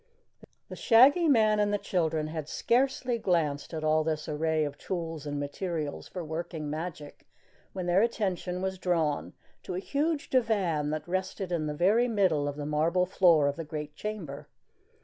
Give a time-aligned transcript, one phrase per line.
[0.69, 5.27] The Shaggy Man and the children had scarcely glanced at all this array of tools
[5.27, 7.27] and materials for working magic,
[7.73, 12.47] when their attention was drawn to a huge divan that rested in the very middle
[12.47, 14.47] of the marble floor of the great chamber.